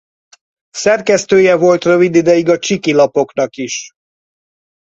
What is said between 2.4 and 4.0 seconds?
a Csiki Lapoknak is.